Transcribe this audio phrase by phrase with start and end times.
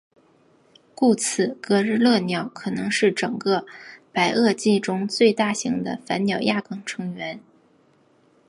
[0.95, 3.67] 故此格日勒鸟可能是整个
[4.11, 7.39] 白垩纪中最大型的反鸟亚纲成员。